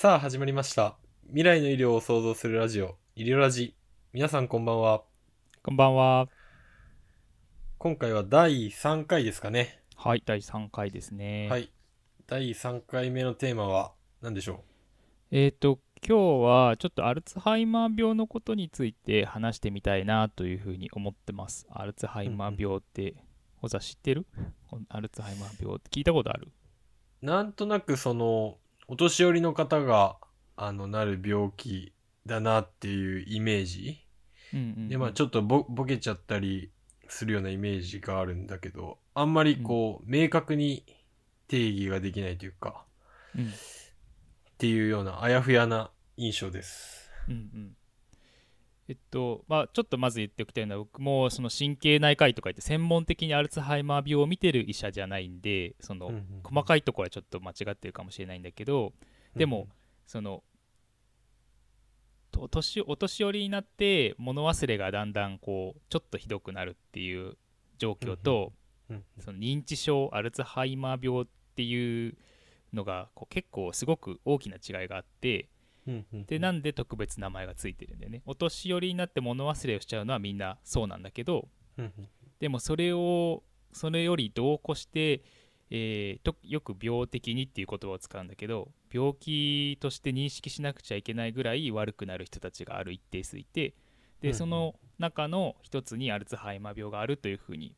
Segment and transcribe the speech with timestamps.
[0.00, 0.94] さあ始まりました。
[1.26, 3.74] 未来の医療を創造するラジオ医療ラジ。
[4.12, 5.02] 皆さんこんばんは。
[5.60, 6.28] こんばんは。
[7.78, 9.82] 今回は第3回ですかね。
[9.96, 11.48] はい、第3回ですね。
[11.50, 11.72] はい。
[12.28, 13.90] 第3回目のテーマは
[14.22, 14.62] 何でしょ
[15.32, 21.66] えっ、と、今日はちょっとアルツハイマー病のことについて話してみたいなというふうに思ってます。
[21.72, 23.16] アルツハイマー病って、
[23.60, 24.26] 小沢知ってる？
[24.70, 26.52] このアルツハイマー病って聞いたことある？
[27.20, 30.16] うなんとなくそのお年寄りの方が
[30.56, 31.92] あのなる病気
[32.26, 34.00] だなっていうイメージ。
[34.52, 36.70] うんうんうん、でまあちょっとボボケちゃったり
[37.06, 40.84] するようなイメージがあるんだけどあんまりこう、明確に
[41.48, 42.84] 定義ができないというか
[43.36, 43.46] うん。
[43.46, 43.50] っ
[44.56, 47.10] ていうようなあやふやな印象です。
[47.28, 47.77] うんうん
[48.88, 56.10] えっとまあちょっとまず言っておきたいのは僕もその神経内科医とか言って専門的にアルツハイマー病を見てる医者じゃないんでその、
[56.42, 58.92] 細かいところはちょっと間違ってるかもしれないんだけど
[59.36, 59.68] でも、
[60.06, 60.42] その
[62.30, 67.36] と年お年寄りになって物忘れがだんだんこうちょっとひどくなるっていう
[67.78, 68.52] 状況と、
[69.18, 71.26] その認知症アルツハイマー病っ
[71.56, 72.16] ていう
[72.72, 75.48] のがこう結構すごく大きな違いがあって
[76.26, 78.22] でなんで特別名前がついてるんだよね。
[78.26, 81.48] お年寄りになって物忘れをしちゃうのはみんなそうなんだけど
[82.40, 83.42] でもそれを
[83.72, 85.22] それより度を越して、
[85.70, 93.74] えーとよく病的にっていう言葉を使うんだけど病気として認識しなくちゃいけないぐらい悪くなる人たちがある一定数いて
[94.20, 97.74] でその中の一つにアルツハイマー病があるというふうに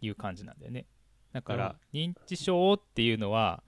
[0.00, 0.86] いう感じなんだよね。
[1.32, 3.62] だから認知症っていうのは、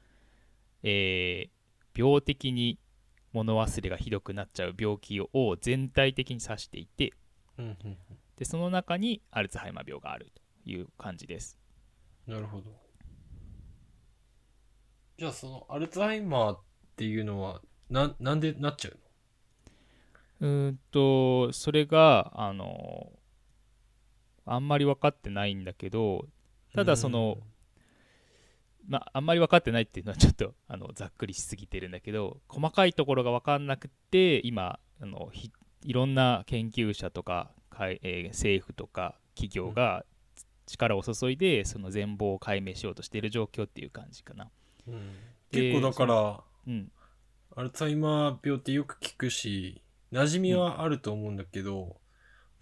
[0.82, 1.58] えー
[1.98, 2.78] 病的に
[3.32, 5.28] 物忘れがひどくなっちゃう病気を
[5.60, 7.12] 全体的に指していて
[7.58, 7.96] うんうん
[8.36, 10.30] でその中にアルツハイマー病がある
[10.64, 11.58] という感じです。
[12.28, 12.64] うんなるほど。
[15.18, 16.60] じゃあそのアルツハイマーっ
[16.94, 18.98] ていうのはななんでなっちゃう
[20.40, 23.10] うーんとそれがあの
[24.46, 26.26] あんまり分かってないんだけど
[26.74, 27.38] ただその、
[28.88, 35.52] まああんまり分かってないっていうのはちょっとあのざっくりしすぎてるんだけど細かいところが分かんなくて今あのひ
[35.84, 40.04] いろんな研究者とかかい、えー政府とか企業が
[40.66, 44.48] 力を注いでその全貌を解明しようとしている状況っていう感じかな。
[44.86, 44.94] うん
[45.50, 46.92] で結構だからうん、
[47.56, 49.80] アルツハイマー病ってよく聞くし
[50.12, 51.96] 馴染みはあると思うんだけど、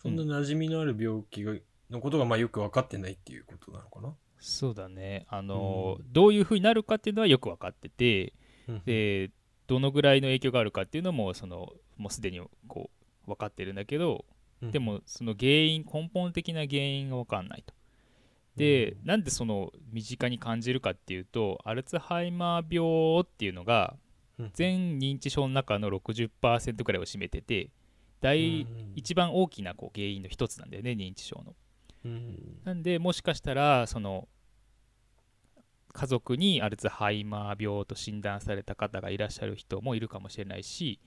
[0.00, 1.54] そんな馴染みのある病気が
[1.90, 4.14] のことがまあよく分かってないっていうことなのかな。
[4.38, 5.26] そうだね。
[5.28, 8.32] あの、うどういうふうになるかっていうのはよく分かってて
[8.68, 8.82] うん。
[8.84, 9.30] で
[9.66, 12.90] どのぐらいの影響があるかっていうのもそのもうすでにこ
[13.26, 14.24] う分かってるんだけど
[14.62, 14.70] うん。
[14.70, 17.74] でもその原因根本的な原因が分かんないと。
[18.56, 23.96] でなんでその身近に感じるかっていうとアルツハイマー病っていうのが
[24.38, 24.50] うん。
[24.54, 27.70] 全認知症の中の60%くらいを占めてて
[28.20, 28.92] 第うん。
[28.94, 31.54] 一番大きなこう原因の一つなんだよね認知症の。
[32.04, 34.28] うんなんでもしかしたらその
[35.92, 41.00] 家族にアルツハイマー病と診断された方がいらっしゃる人もいるかもしれないし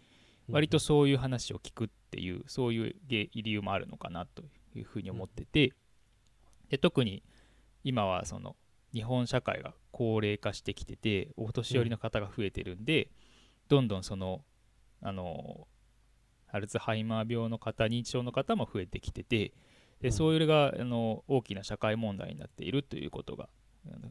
[0.49, 4.43] 割とそういう話を聞くっていうそういう理由もあるのかなと
[4.75, 5.73] いうふうに思ってて
[6.69, 7.21] で特に
[7.83, 8.55] 今はその
[8.91, 13.09] 日本社会が高齢化してきててお年寄りの方が増えてるんで
[13.67, 14.41] どんどんその
[15.01, 15.67] あの
[16.51, 19.53] アルツハイマー病の方認知症の方も増えてきててうん
[20.01, 23.49] でそういうのがあの大きな社会問題になっているということが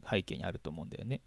[0.09, 1.21] 背景にあると思うんだよね。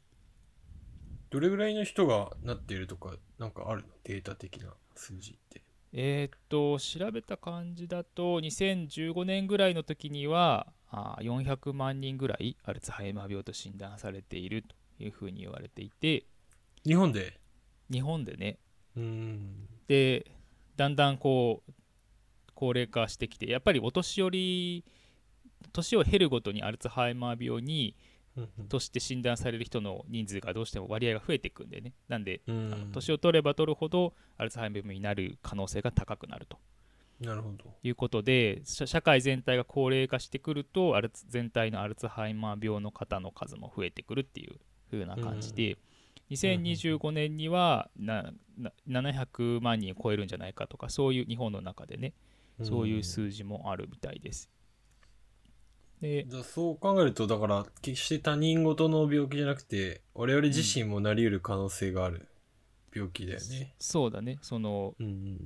[1.31, 3.89] どれぐらいの人がなっているとかなんかあるの？
[4.05, 5.63] データ的な数字って。
[5.95, 16.25] えーっと調べた感じだと2015年ぐらいの時にはあー400万人ぐらいアルツハイマー病と診断されているというふうに言われていて
[16.85, 17.41] 日本で？
[17.91, 18.59] 日本でね
[18.97, 19.67] うん。
[19.89, 20.31] で
[20.77, 21.73] だんだんこう
[22.63, 24.85] 高齢化してきてやっぱりお年寄り
[25.73, 27.97] 年を経るごとにアルツハイマー病に
[28.69, 32.93] として診断される人の人数がどうしても割合が増えていくんでねなんでうあのん。
[32.93, 36.57] 年を取れば取るほどアルツハイマー病になる可能性が高くなると
[37.21, 37.65] なるほど。
[37.83, 44.55] いうことで社社会全体が高齢化してくるとアルツ全体のアルツハイマー病の方の数も増えてくるっていう
[44.93, 45.79] 風な感じで、
[46.31, 52.13] 2025年にはなな700万人を超えるんじゃないかとかそういう日本の中でね
[52.63, 54.51] そういう数字もあるみたいです。
[56.01, 62.29] でそう考えるとだから決して他人事の病気じゃなくて我々自身もなり得る可能性がある
[62.93, 63.75] 病気だよね。
[63.79, 65.39] そうだねそのうん。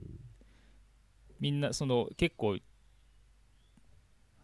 [1.39, 2.57] みんなその結構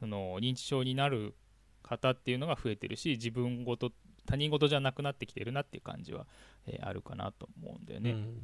[0.00, 1.34] その認知症になる
[1.82, 3.90] 方っていうのが増えてるし自分ごと
[4.26, 6.26] 他人事じゃなくなってきてるなっていう感じは、
[6.66, 8.10] えーあるかなと思うんだよね。
[8.10, 8.42] うん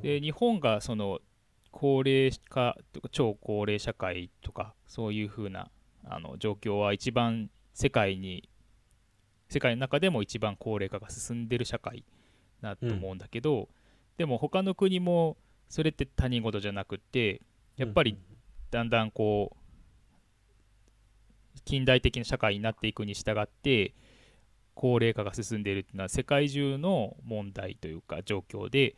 [0.00, 1.20] で日本がその
[1.72, 5.70] 高齢化とか超高齢社会とかそういう風な
[6.04, 8.48] あの状況は一番世界に
[9.48, 12.04] 世界の中でも一番高齢化が進んでる社会
[12.60, 13.68] だと思うんだけど、
[14.16, 15.36] でも他の国も
[15.68, 17.42] それって他人事じゃなくて
[17.76, 18.16] やっぱり
[18.70, 19.56] だんだんこう
[21.64, 23.94] 近代的な社会になっていくに従って
[24.74, 28.96] 高齢化が進んでいるっていうのは世界中の問題というか状況で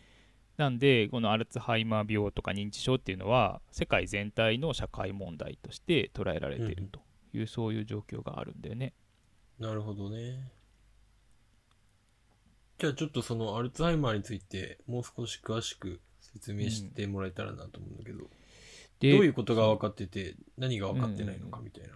[0.56, 7.00] なんでこのアルツハイマー病とか認知症っていうのは世界全体の社会問題として捉えられていると
[7.32, 8.92] いう、そういう状況があるんだよね。
[9.58, 10.52] なるほどね。
[12.78, 18.28] じゃあちょっとそのアルツハイマーについてもう少し詳しく説明してもらえたらなと思うんだけど、
[19.00, 21.94] でどういうことが分かってて何が分かってないのかみたいな。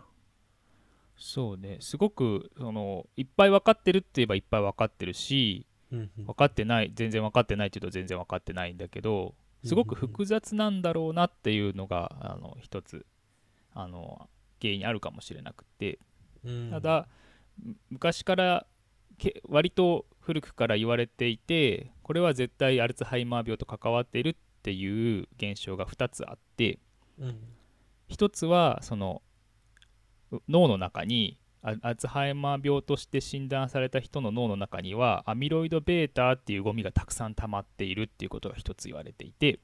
[1.16, 13.06] そうねすごくそのいっぱい分かってるって言えばいっぱい分かってるしうんうん分かってない全然分かってないって言うと全然分かってないんだけどすごく複雑なんだろうなっていうのがあの一つ
[13.75, 14.29] あの
[14.61, 15.99] 原因あるかもしれなくて。
[16.44, 16.70] うん。
[16.70, 17.08] ただ
[17.62, 18.67] む昔から
[19.19, 26.79] け割と古くから言われていてこれは絶対アルツハイマー病と関わっているっていう現象が2つあって
[27.19, 27.38] うん。
[28.11, 29.23] 1つはその
[30.31, 39.58] う脳の中にアツハイマー病として診断された人の脳の中にはアミロイド β っていうゴミがたくさん溜まっているっていうことが1つ言われていて。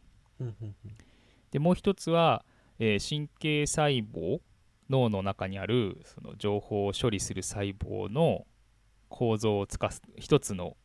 [1.52, 2.44] でもう1つは、
[2.80, 4.40] えー神経細胞
[4.90, 8.46] 脳の中にあるその情報を処理する細胞の
[9.08, 10.76] 構造をつかす一つの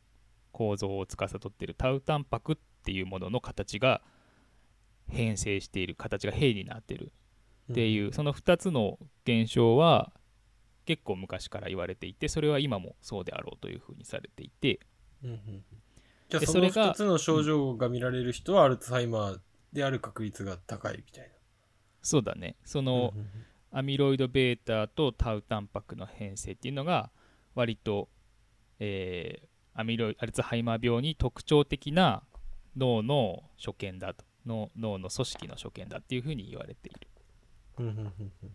[0.51, 4.01] 構造を司っているタウタンパクっていうものの形が
[5.09, 7.11] 変性している形が変になっている
[7.69, 10.11] うんっていうその2つの現象は
[10.89, 14.79] 結構昔から言われていてそれは今もそうであろうというふうにされていて。
[15.23, 15.63] うんうんうん。
[16.29, 19.39] じゃあでそのそれが2つの症状が見られる人はアルツハイマー
[19.71, 21.31] である確率が高いみたい
[22.01, 22.55] そうだね。
[22.65, 22.91] そな。
[22.91, 23.27] のうんうん
[23.71, 27.11] アミロイド β とタウタンパクの変性っていうのが
[27.53, 28.09] 割と、
[28.79, 32.23] えーアミロイアルツハイマー病に特徴的な
[32.75, 34.25] 脳の所見だと。
[34.43, 37.07] 脳脳の組織の所見だっていうふうに言われている。
[37.77, 38.05] うんうんうん
[38.43, 38.51] うん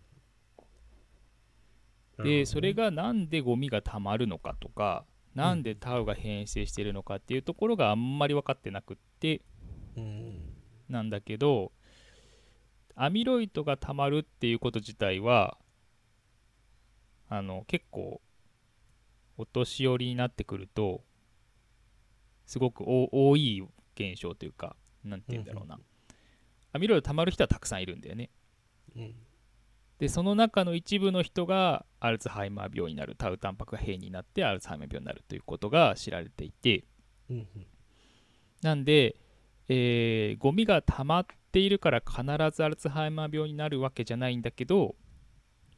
[2.23, 9.41] でそれがなんでゴミがたまるのかとかなんでタウが変性しているのかっていうところがあんまり分かってなくって
[9.97, 10.39] うん。
[10.89, 11.71] なんだけど
[12.95, 15.57] アミロイドがたまるっていうこと自体は
[17.27, 18.21] あの結構
[19.37, 21.01] お年寄りになってくると
[22.45, 25.79] すごくお多い現象というかなんて言うんだろうな、
[26.73, 28.29] アミロイドたまる人はたくさんいるんだよね。
[28.95, 29.15] うん
[29.99, 36.83] でその中の一部の人がアルツハイマー病になるタウタンパクが変になってアルツハイマー病になるということが知られていて。
[37.29, 37.67] うんうん。
[38.61, 39.15] なんで、
[39.69, 42.23] えーゴミが溜まっているから必
[42.55, 44.95] ずアルツハイマー病になるわけじゃないんだけど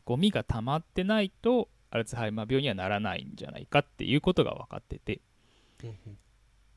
[0.05, 5.21] ゴミが溜まってないとアルツハイマー病にはならないんじゃないかっていうことが分かってて。
[5.83, 6.17] うん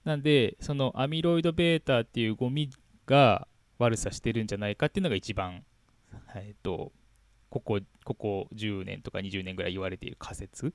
[0.05, 2.71] なんでそのアミロイド β っていうゴミ
[3.07, 3.47] が
[3.79, 5.63] 悪さしてるんじゃないかっていうのが一番、
[6.35, 6.93] えー、と
[7.51, 10.73] ここここ10年とか20年ぐらい言われている仮説？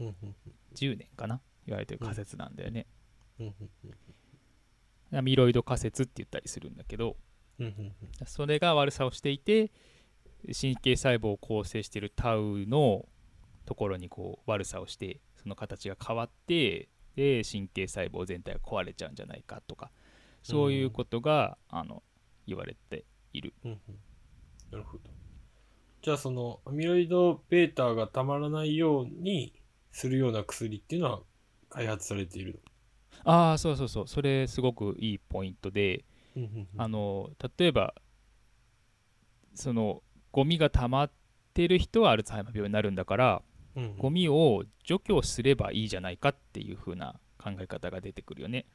[0.00, 0.34] うんうん
[0.74, 1.40] 10年かな？
[1.66, 2.86] 言われている仮説なんだよね、
[3.38, 3.70] うんうん
[5.12, 7.16] アミロイド仮説って言ったりするんだけど
[8.26, 9.70] それが悪さをしていて
[10.60, 13.06] 神経細胞を構成しているタウの
[13.66, 19.92] ところにこう悪さをしてその形が変わってで神経細胞全体が壊れちゃうんじゃないかとか
[20.42, 22.04] そういうことが、あの
[22.46, 23.52] 言われている。
[23.64, 23.78] うんうん。
[24.70, 25.10] なるほど。
[26.06, 29.52] じゃあそのアミロイド β がたまらないように
[29.90, 31.20] するような薬っていうのは
[31.68, 32.62] 開発されている
[33.24, 34.06] ああそうそうそう。
[34.06, 36.04] それすごくいいポイントで
[36.76, 37.92] あの例えば
[39.56, 41.10] そのゴミが溜まっ
[41.54, 43.42] てる人はアルツハイマー病になるんだから
[43.74, 43.96] うんうん。
[43.96, 48.66] ゴミを除去すればいいじゃないかっていう風な考え方が出てくるよね。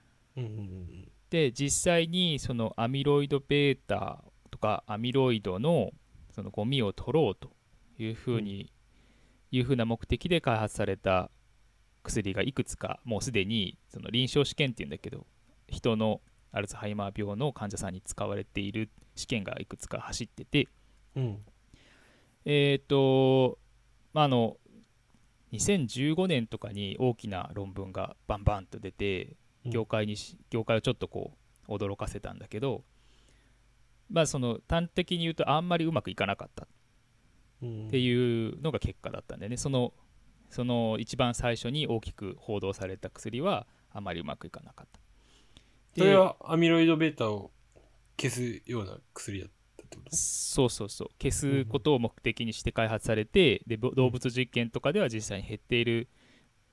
[1.30, 5.92] で実際にそのアミロイド β とかアミロイドの
[6.32, 7.52] そのゴミを取ろうと
[7.98, 8.72] いう風に、
[9.52, 11.30] いう風な目的で開発された
[12.04, 15.26] 薬がいくつかもうすでにその臨床試験っていうんだけど
[15.68, 16.22] 人の
[16.52, 20.68] アルツハイマー病の患者さんに使われている試験がいくつか走ってて
[21.16, 21.38] うん。
[22.46, 23.60] えっ、と
[24.14, 24.58] まああの
[25.54, 29.36] 2015年とかに大きな論文がバンバンと出て
[29.66, 29.72] うん。
[29.72, 31.34] 業界にし業界をちょっとこ
[31.68, 32.84] う驚かせたんだけど
[34.12, 36.68] まあその端的に言うとあんまりうまくいかなかった。
[37.64, 39.58] うんっていうのが結果だったんでね。
[39.58, 39.94] その
[40.50, 45.00] その一番最初に大きく報道された薬はあまりうまくいかなかった。
[45.98, 47.52] それはアミロイド β を
[48.20, 50.16] 消すような薬だったってこと？
[50.16, 51.08] そうそうそう。
[51.22, 56.10] 消すことを目的にして開発されてでぼ動物実験とかでは実際に減っている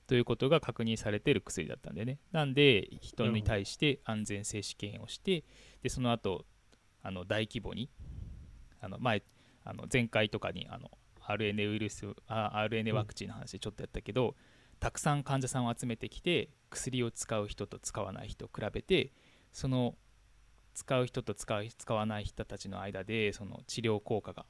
[0.07, 2.19] ということが確認されている薬だったんでね。
[2.31, 5.43] なんで人に対して安全性試験をして
[5.83, 6.45] でその後
[7.03, 7.89] あの大規模に
[8.81, 9.23] あの前
[9.63, 10.89] あの前回とかにあの
[11.21, 14.35] RNA ウイルスあ RNA ワクチンの話でちょっとやったけど、
[14.79, 19.11] たくさん患者さんを集めてきて薬を使う人と使わない人を比べて
[19.51, 19.95] その
[20.73, 24.45] 使う人と使う使わない人たちの間でその治療効果が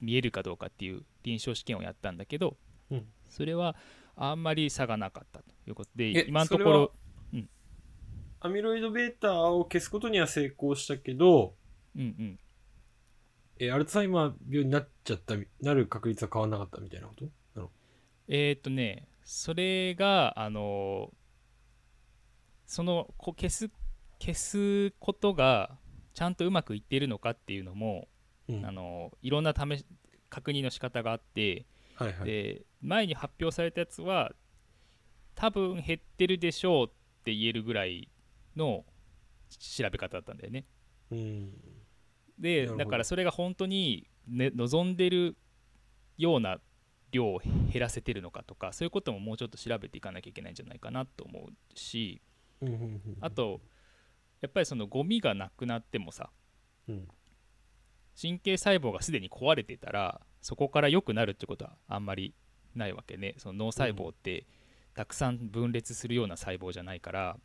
[0.00, 2.56] 見えるかどうかっていう臨床試験をやったんだけど、
[2.90, 3.06] うん。
[3.28, 3.76] それは
[4.16, 6.92] あんまり差がなかったということえで今のとこそれはろ
[8.44, 11.54] アミロイド β を消すことには成功したけど、
[11.96, 12.38] うんうん
[13.58, 17.24] えアルツハイマー病になっちゃったみ、なる確率は変わんなかったみたいなこと？
[17.54, 17.70] なの
[18.28, 21.10] えーっとねそれがあの
[22.66, 23.70] そのこ消す
[24.18, 25.76] 消すことが
[26.14, 28.08] ちゃんとうまくいっているのかっていうのも、
[28.48, 28.66] うん。
[28.66, 29.86] あのいろんな試し
[30.30, 32.24] 確認の仕方があって、はいはい。
[32.24, 34.32] で前に発表されたやつは
[35.34, 36.90] 多分減ってるでしょうっ
[37.24, 38.08] て言えるぐらい
[38.56, 38.84] の
[39.50, 40.64] 調べ方だったんだよねうん。
[42.38, 45.36] でだからそれが本当に、ね、望んでる
[46.18, 46.58] ような
[47.12, 47.40] 量を
[47.72, 52.20] 減らせてるのかとかそういうことももうちょっと調べていかなきゃいけないんじゃないかなと思うし
[53.20, 53.60] あと
[54.40, 56.30] やっぱりそのゴミがなくなってもさ
[56.88, 57.08] うん。
[58.20, 62.34] 神経細胞がすでに壊れてたらそこから良くなるってことはあんまり
[62.74, 63.34] ないわけね。
[63.38, 64.46] その脳細胞って
[64.94, 67.36] たくさん分裂するような細胞じゃないから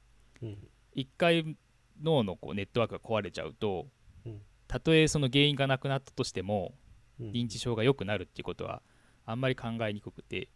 [0.42, 0.58] うん。
[0.94, 1.56] 一回
[2.04, 3.88] 脳のこうネットワークが壊れちゃうと
[4.26, 4.42] うん。
[4.68, 6.74] たとえその原因がなくなったとしても
[7.20, 7.32] うん。
[7.32, 8.82] 認知症が良くなるっていうことは
[9.26, 10.50] あんまり考えにくくて。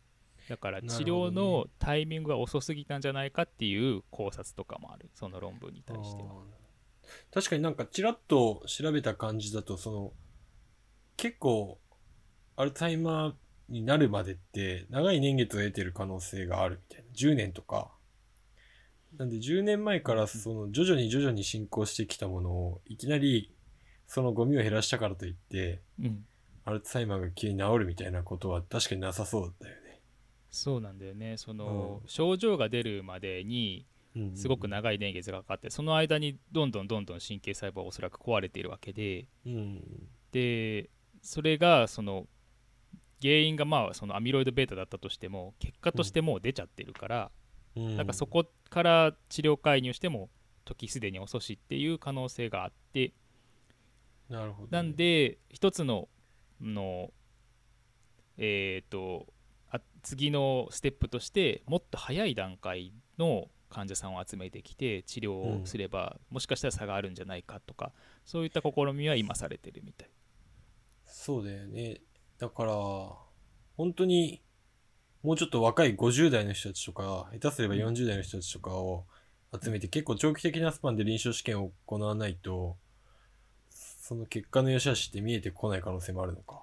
[0.49, 5.09] だから治療のタイミングが遅すぎたんじゃないかっていう考察とかもある。
[5.13, 6.29] その論文に対しては。
[7.31, 10.13] 確かになんかちらっと調べた感じだとその
[11.17, 11.79] 結構
[12.55, 13.33] アルツハイマー
[13.69, 17.11] になるまでって長い年月を得てる可能性があるみたいな。
[17.13, 17.91] 10年とか
[19.17, 23.53] なんで10年前からその徐々に徐々に進行してきたものをいきなり
[24.07, 26.25] そのゴミを減らしたからといってうん。
[26.63, 30.01] アルツハイマーが急に治るみたいなことは確かになさそうだよね。
[30.51, 31.37] そうなんだよね。
[31.37, 32.07] その、うん。
[32.07, 39.81] 症状が出るまでにうんすごく長い年月がかかってその間にどんどんどんどん神経細胞はおそらく壊れているわけでうん
[40.31, 40.89] で
[41.21, 42.25] それがその
[43.21, 47.31] 原因がまあそのアミロイド β だったとしても結果としてもう出ちゃってるから、
[47.75, 50.29] うんなんかそこから治療介入しても
[50.65, 53.13] 時すでに遅しっていう可能性があって
[54.29, 56.07] なるほどね、なんで一つの
[56.61, 57.11] の
[58.37, 59.27] えっ、と
[59.69, 67.91] あ次のステップとしてもっと早い段階の患者さんを集めてきて治療をすれば、もしかしたら差があるんじゃないかとか
[68.25, 70.09] そういった試みは今されてるみたい。
[71.05, 72.01] そうだよね。
[72.37, 72.73] だから、
[73.77, 74.41] 本当に、
[75.23, 79.05] もうちょっと若い50代の人たちとか、下手すれば40代の人たちとかを
[79.61, 82.77] 集めて、結構長期的なスパンで臨床試験を行わないと、
[83.69, 86.61] その結果の良し悪しって見えてこない可能性もあるのか。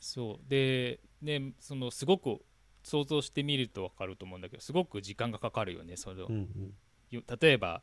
[0.00, 2.38] そうでねそのすごく
[2.82, 6.72] 想像してみると分かると思うんだけどすごく時間がかかるよねその、うんうん。
[7.10, 7.82] よ例えば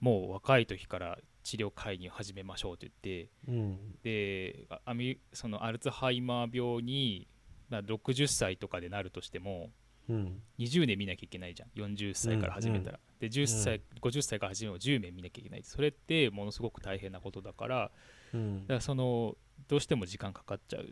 [0.00, 3.78] もう若い時から治療介入始めましょうと言ってうん。
[4.02, 7.28] であアミそのアルツハイマー病に
[7.68, 9.70] まあ60歳とかでなるとしても
[10.08, 10.42] うん。
[10.58, 17.90] 20年見なきゃいけないじゃん40歳から始めたら、で10歳、50歳から始めても10年見なきゃいけないそれってものすごく大変なことだから
[18.32, 19.36] うんだからその
[19.68, 20.86] どうしても時間かかっちゃうっ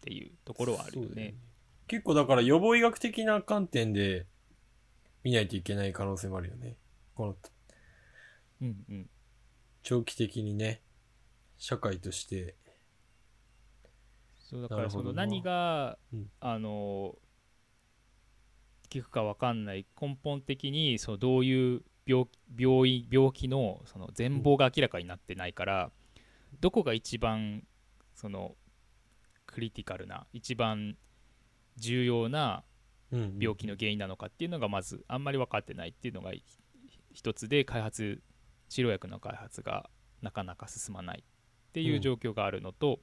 [0.00, 1.34] ていうところはあるよそうだね。
[1.86, 4.26] 結構だから予防医学的な観点で
[5.22, 6.76] 見ないといけない可能性もあるよね。
[7.14, 7.36] この
[8.62, 9.10] うんうん
[9.82, 10.80] 長期的にね、
[11.58, 12.56] 社会として。
[14.44, 16.30] そうだからその何が、うん。
[16.40, 17.16] あの
[18.92, 25.90] 効くか分かんない根本的にそのどういう病病院病気のその全貌が明らかになってないから、
[26.60, 27.64] どこが一番
[28.14, 28.54] その
[29.46, 30.96] クリティカルな一番
[31.76, 32.62] 重要な
[33.10, 36.42] うん病気の原因なのかっていうのがまずあんまり分かってないっていうのがひ
[37.12, 38.20] 一つで開発
[38.68, 39.88] 治療薬の開発が
[40.22, 43.00] なかなか進まないっていう状況があるのと、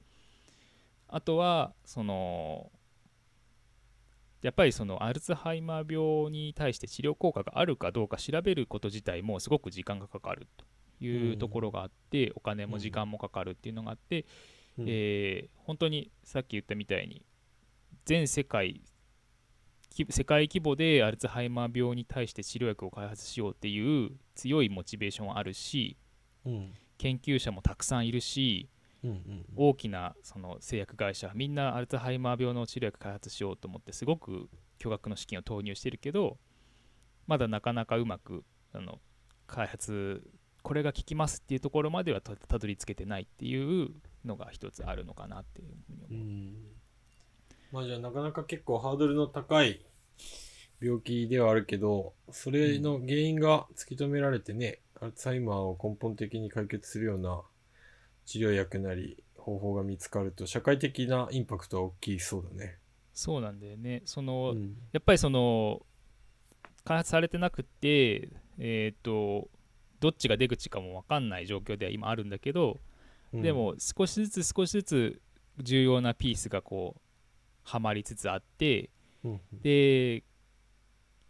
[1.14, 2.72] あとはその
[4.40, 10.64] やっぱりそのアルツハイマー病に対して治療効果があるかどうか調べること自体もすごく時間がかかると
[11.04, 14.26] いうところがあって、お金も時間もかかるっていうのがあって、
[14.78, 14.84] うん。
[14.88, 17.22] えー本当にさっき言ったみたいに
[18.04, 18.82] 全世界
[19.90, 25.96] き世界規模でアルツハイマー病に対して治療薬を開発しようっていう強いモチベーションはあるし
[26.44, 26.72] うん。
[26.98, 28.81] 研究者もたくさんいるしうんうん
[29.56, 36.38] 大きなその製薬会社みんなアルツハイマー病の治療薬開発しようと思ってすごく巨額の資金を投入してるけど
[37.26, 39.00] まだなかなかうまくあの
[39.46, 40.22] 開発
[40.62, 43.90] これが効きますっていうところまではたたどり着けてないっていう
[44.24, 46.24] のが一つあるのかなっていうふうにう思う。
[46.24, 46.54] ん
[47.72, 49.84] まあじゃあなかなか結構ハードルの高い
[50.80, 57.42] 病気ではあるけどそれの原因が突き止められてね、アルツハイマーを根本的に解決するような
[58.24, 62.78] 治療薬なり方法が見つかると社会的なインパクトは大きそうだね。
[63.12, 64.02] そうなんだよね。
[64.04, 64.76] その、うん。
[64.92, 65.82] やっぱりその
[66.84, 69.48] 開発されてなくってえっ、と
[70.00, 72.80] どっちが出口かも分かんない状況では今あるんだけど、
[73.32, 73.42] うん。
[73.42, 75.22] でも少しずつ少しずつ
[75.58, 77.00] 重要なピースがこう
[77.62, 78.90] はまりつつあって
[79.24, 80.24] うんで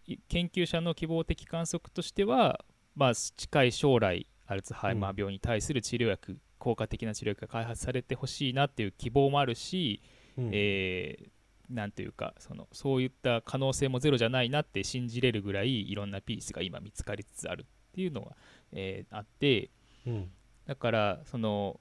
[0.07, 2.65] い研究者の希望的観測としては、
[2.97, 10.01] まあ、近い将来アルツハイマー病に対する治療薬、効果的な治療薬が開発されてほしいなっていう希望もあるし、
[10.39, 11.29] うんえー
[11.71, 18.37] なんていうかそのそういった可能性もゼロじゃないなって信じれるぐらいいろんなピースが今見つかりつつあるっていうのが、
[18.73, 19.71] えーあって
[20.07, 20.31] うん
[20.67, 21.81] だからその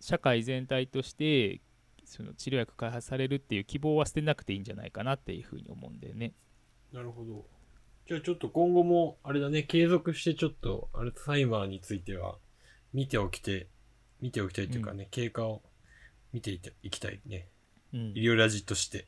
[0.00, 1.60] 社会全体として
[2.04, 6.32] その治療薬開発されるっていう希望は捨てなくていいんじゃないかなっていうふうに思うんだよね。
[6.92, 7.44] なるほど。
[8.08, 12.38] じゃあちょっと今後も、あれだね、継続してちょっとアルツハイマーについては
[12.92, 13.68] 見ておきて、
[14.20, 15.62] 見ておきたいというかね、経過を
[16.32, 17.48] 見ていていきたいね。
[17.92, 19.06] うん医療ラジとして。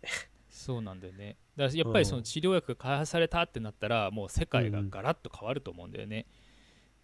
[0.51, 1.37] そうなんだよね。
[1.57, 6.27] だからやっぱりその治療薬が開発されたってなったらもう世界がガラッと変わると思うんだよね。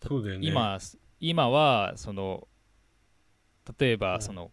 [0.06, 0.46] そうだよね。
[0.46, 0.78] 今
[1.20, 2.46] 今はその
[3.78, 4.50] 例えうんばその、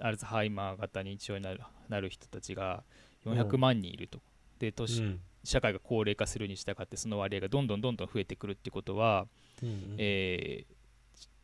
[0.00, 2.82] アルツハイマー型認知症になるなる人たちが
[3.24, 4.20] うん400万人いると。
[4.58, 9.28] で年、うん社会が高齢化するに従ってその割合がどんどんどんどん増えてくるってことは、
[9.62, 10.77] うんうんえー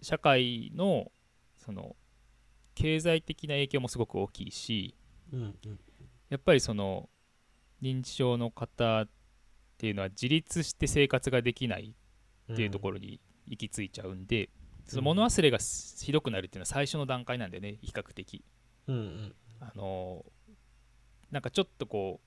[0.03, 1.11] 社会の
[1.57, 1.97] その
[2.75, 4.95] 経済的な影響もすごく大きいし
[5.33, 5.79] うんうん
[6.31, 7.09] やっぱりその
[7.83, 9.09] 認知症の方っ
[9.79, 11.95] ていうのは自立して生活ができない
[12.53, 14.49] っていうところに行き着いちゃうんで、
[14.87, 18.43] その物忘れがひどくなるっていうのは最初の段階なんでね比較的。
[18.89, 20.25] うんうんあの
[21.31, 22.27] なんかちょっとこう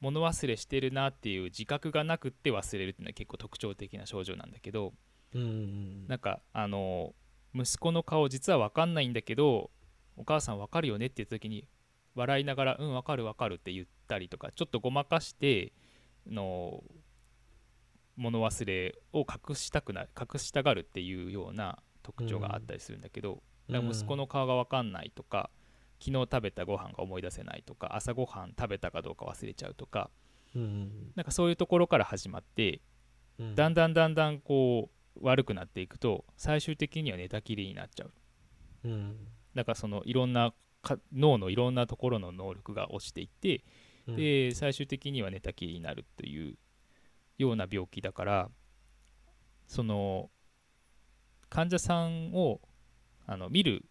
[0.00, 4.92] 物忘れしてるなっていう自覚がなくって忘れるっていうのは結構特徴的な症状なんだけど
[5.34, 7.14] うんうんなんかあの
[7.54, 9.70] 息子の顔実は分かんないんだけど
[10.16, 11.66] お母さん分かるよねって言った時に
[12.14, 15.72] 笑いながら「うん分かる分かる」って言ったりとかちょっとごまかして
[16.26, 16.82] の
[18.16, 25.50] 物忘れを隠したくな隠したがるっていうような特徴があったりするんだけど、だから息子の顔が分かんないとか
[25.98, 30.10] 昨日食べたご飯が思い出せないとか朝ごはん食べたかどうか忘れちゃうとか
[30.54, 31.12] うんうん。
[31.14, 32.80] なんかそういうところから始まって
[33.38, 33.54] うん。
[33.54, 38.12] だんだんだんだんこう悪くなっていくと最終的には寝たきりになっちゃう。
[38.84, 39.16] うん。
[39.54, 43.64] だからそのいろんなか脳のいろんなところの能力が落ちていって
[44.06, 44.16] うん。
[44.16, 46.56] で最終的には寝たきりになるという
[47.38, 48.50] ような病気だから
[49.66, 50.30] その
[51.48, 52.60] 患者さんを
[53.26, 53.84] あの見る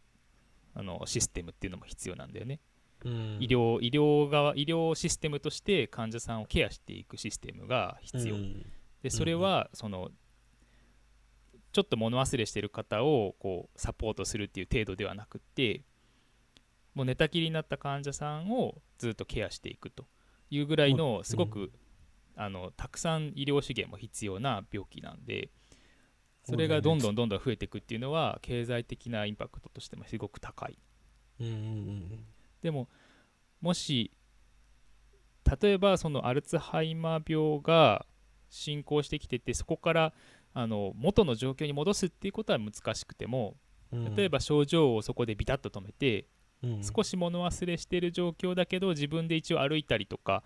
[0.73, 2.60] あのシステムっていうのも必要なんだよね。
[3.03, 3.38] うん。
[3.39, 8.36] 医療医療側医療システムとして患者さんをケアしていくシステムが必要。
[8.36, 8.65] うん。
[9.01, 10.10] でそれはその
[11.71, 15.81] ちょっと物忘れしてる方をこうサポートするっていう程度ではなくって
[16.93, 20.05] もう寝たきりになった患者さんをずっとケアしていくと
[20.49, 21.71] いうぐらいのすごく、
[22.36, 25.49] あのたくさん医療資源も必要な病気なんで
[26.43, 30.77] それがどんどんどんどん増えていくっていうのは経済的なインパクトとしてもすごく高い。
[32.62, 32.89] でも
[33.62, 34.12] もし
[35.62, 38.05] 例えばそのアルツハイマー病が
[38.49, 40.13] 進行してきててそこから
[40.53, 43.55] あの元の状況に戻すっていうことは難しくても
[43.91, 44.15] うん。
[44.15, 46.27] 例えば症状をそこでビタッと止めて
[46.63, 46.81] うん。
[46.83, 50.43] 少し物忘れしてる状況だけど自分で一応歩いたりとか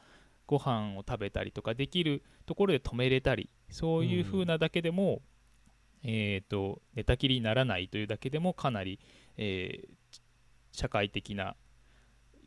[0.48, 5.22] ご飯を食べたりとかできるところで止めれたりそういう風なだけでも、
[6.04, 9.00] えー、と寝たきりにならないというだけでもかなり、
[9.38, 9.96] えー
[10.76, 11.56] 社会的な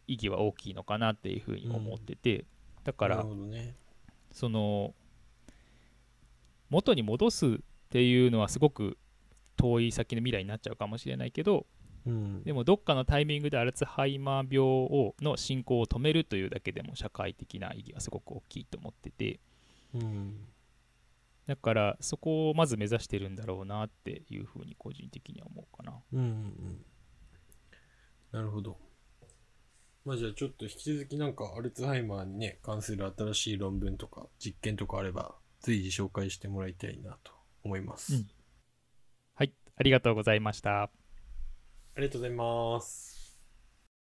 [0.07, 2.45] 意義は大きいのかなっていうふうに思ってて、
[2.85, 3.75] だかならね。
[4.31, 4.95] その
[6.71, 7.51] 元に戻すっ
[7.91, 8.99] ていうのはすごく
[9.57, 11.67] 遠い先の未来になっちゃうかもしれないけど
[12.07, 19.41] うんでもどっかのタイミングでアルツハイマー病をの進行を止めるというだけでも社会的な意義はすごく大きいと思ってて
[19.95, 20.37] うん
[21.47, 25.95] だからそこをまず目指してるんだろうなっていうふうに個人的には思うかな。
[26.13, 26.85] うんうんうん
[28.31, 28.77] なるほど。
[30.05, 37.33] まあじゃあちょっと引き続きなんかアルツハイマーにね、関する新しい論文とか実験とかあれば随時紹介してもらいたいなと
[37.65, 38.15] 思います。
[38.15, 38.27] うん
[39.35, 40.83] はい、ありがとうございました。
[40.83, 40.91] あ
[41.97, 43.18] りがとうございます。